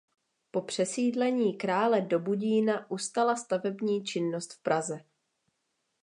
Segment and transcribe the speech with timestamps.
[0.51, 4.99] Po přesídlení krále do Budína ustala stavební činnost v Praze.